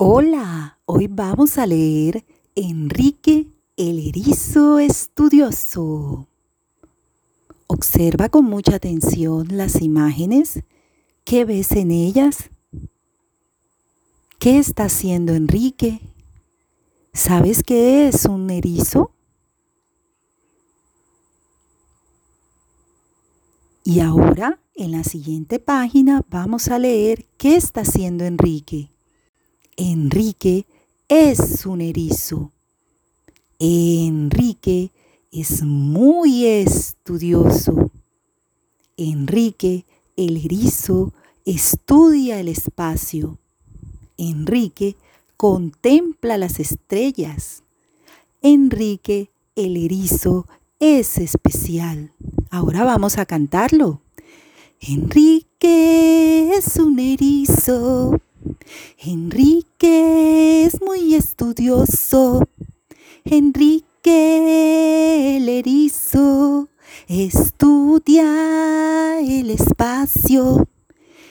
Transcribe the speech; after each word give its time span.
Hola, 0.00 0.78
hoy 0.84 1.08
vamos 1.08 1.58
a 1.58 1.66
leer 1.66 2.24
Enrique 2.54 3.48
el 3.76 3.98
erizo 3.98 4.78
estudioso. 4.78 6.28
Observa 7.66 8.28
con 8.28 8.44
mucha 8.44 8.76
atención 8.76 9.48
las 9.56 9.82
imágenes. 9.82 10.62
¿Qué 11.24 11.44
ves 11.44 11.72
en 11.72 11.90
ellas? 11.90 12.48
¿Qué 14.38 14.60
está 14.60 14.84
haciendo 14.84 15.34
Enrique? 15.34 16.00
¿Sabes 17.12 17.64
qué 17.64 18.06
es 18.06 18.24
un 18.26 18.50
erizo? 18.50 19.10
Y 23.82 23.98
ahora, 23.98 24.60
en 24.76 24.92
la 24.92 25.02
siguiente 25.02 25.58
página, 25.58 26.24
vamos 26.30 26.68
a 26.68 26.78
leer 26.78 27.26
qué 27.36 27.56
está 27.56 27.80
haciendo 27.80 28.24
Enrique. 28.24 28.92
Enrique 29.80 30.66
es 31.06 31.64
un 31.64 31.80
erizo. 31.80 32.50
Enrique 33.60 34.90
es 35.30 35.62
muy 35.62 36.46
estudioso. 36.46 37.92
Enrique, 38.96 39.84
el 40.16 40.36
erizo, 40.36 41.12
estudia 41.44 42.40
el 42.40 42.48
espacio. 42.48 43.38
Enrique 44.16 44.96
contempla 45.36 46.38
las 46.38 46.58
estrellas. 46.58 47.62
Enrique, 48.42 49.30
el 49.54 49.76
erizo, 49.76 50.48
es 50.80 51.18
especial. 51.18 52.10
Ahora 52.50 52.82
vamos 52.82 53.16
a 53.16 53.26
cantarlo. 53.26 54.00
Enrique 54.80 56.50
es 56.56 56.78
un 56.78 56.98
erizo 56.98 58.20
Enrique 58.98 60.64
es 60.64 60.80
muy 60.80 61.14
estudioso. 61.14 62.42
Enrique 63.24 63.88
el 65.36 65.48
erizo 65.48 66.68
estudia 67.08 69.18
el 69.20 69.50
espacio. 69.50 70.68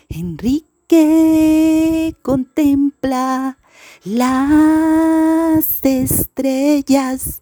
Enrique 0.10 2.16
contempla 2.22 3.58
las 4.04 5.84
estrellas. 5.84 7.42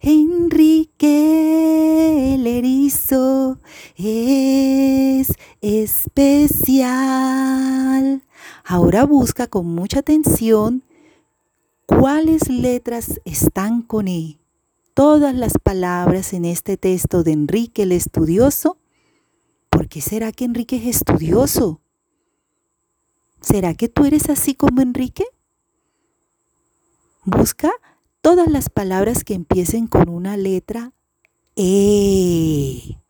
Enrique 0.00 2.34
el 2.34 2.46
erizo 2.46 3.58
es 3.96 5.32
especial. 5.60 6.90
Ahora 8.72 9.04
busca 9.04 9.48
con 9.48 9.66
mucha 9.66 9.98
atención 9.98 10.84
cuáles 11.86 12.48
letras 12.48 13.20
están 13.24 13.82
con 13.82 14.06
E. 14.06 14.38
Todas 14.94 15.34
las 15.34 15.54
palabras 15.60 16.32
en 16.34 16.44
este 16.44 16.76
texto 16.76 17.24
de 17.24 17.32
Enrique 17.32 17.82
el 17.82 17.90
estudioso. 17.90 18.78
¿Por 19.70 19.88
qué 19.88 20.00
será 20.00 20.30
que 20.30 20.44
Enrique 20.44 20.76
es 20.76 20.86
estudioso? 20.86 21.80
¿Será 23.40 23.74
que 23.74 23.88
tú 23.88 24.04
eres 24.04 24.30
así 24.30 24.54
como 24.54 24.82
Enrique? 24.82 25.24
Busca 27.24 27.72
todas 28.20 28.46
las 28.46 28.70
palabras 28.70 29.24
que 29.24 29.34
empiecen 29.34 29.88
con 29.88 30.08
una 30.08 30.36
letra 30.36 30.92
E. 31.56 33.00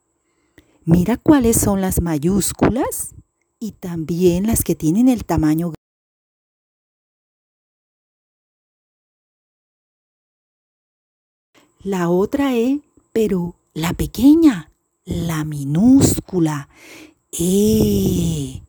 Mira 0.86 1.18
cuáles 1.18 1.58
son 1.58 1.82
las 1.82 2.00
mayúsculas 2.00 3.14
y 3.60 3.72
también 3.72 4.46
las 4.46 4.64
que 4.64 4.74
tienen 4.74 5.08
el 5.08 5.24
tamaño 5.24 5.72
La 11.82 12.10
otra 12.10 12.54
E, 12.54 12.82
pero 13.12 13.54
la 13.72 13.94
pequeña, 13.94 14.70
la 15.06 15.44
minúscula. 15.44 16.68
E. 17.32 18.62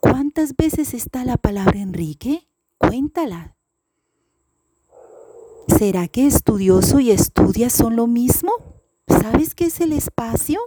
¿Cuántas 0.00 0.56
veces 0.56 0.94
está 0.94 1.26
la 1.26 1.36
palabra 1.36 1.78
Enrique? 1.78 2.48
Cuéntala. 2.78 3.54
¿Será 5.68 6.08
que 6.08 6.26
estudioso 6.26 6.98
y 6.98 7.10
estudia 7.10 7.68
son 7.68 7.96
lo 7.96 8.06
mismo? 8.06 8.52
¿Sabes 9.08 9.54
qué 9.54 9.66
es 9.66 9.80
el 9.82 9.92
espacio? 9.92 10.58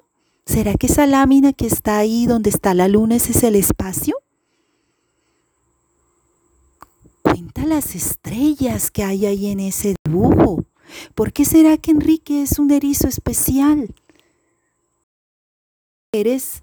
¿Será 0.46 0.74
que 0.76 0.88
esa 0.88 1.08
lámina 1.08 1.54
que 1.54 1.66
está 1.66 1.98
ahí 1.98 2.26
donde 2.26 2.50
está 2.50 2.74
la 2.74 2.88
luna 2.88 3.16
ese 3.16 3.32
es 3.32 3.44
el 3.44 3.56
espacio? 3.56 4.18
Cuenta 7.22 7.66
las 7.66 7.96
estrellas 7.96 8.92
que 8.92 9.04
hay 9.04 9.26
ahí 9.26 9.48
en 9.48 9.62
ese 9.62 9.96
dibujo. 10.06 10.66
¿Por 11.16 11.32
qué 11.32 11.46
será 11.46 11.78
que 11.78 11.92
Enrique 11.92 12.42
es 12.42 12.60
un 12.60 12.72
erizo 12.72 13.08
especial? 13.08 13.96
¿Eres 16.12 16.62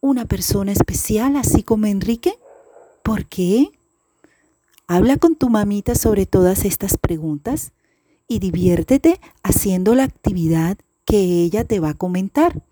una 0.00 0.24
persona 0.24 0.72
especial 0.72 1.36
así 1.36 1.62
como 1.62 1.86
Enrique? 1.86 2.34
¿Por 3.02 3.26
qué? 3.26 3.70
Habla 4.88 5.16
con 5.16 5.36
tu 5.36 5.48
mamita 5.48 5.94
sobre 5.94 6.26
todas 6.26 6.64
estas 6.64 6.98
preguntas 6.98 7.72
y 8.28 8.40
diviértete 8.40 9.20
haciendo 9.42 9.94
la 9.94 10.04
actividad 10.04 10.76
que 11.04 11.18
ella 11.44 11.64
te 11.64 11.80
va 11.80 11.90
a 11.90 11.94
comentar. 11.94 12.62